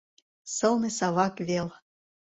Сылне 0.55 0.89
Савак 0.99 1.35
вел! 1.47 1.67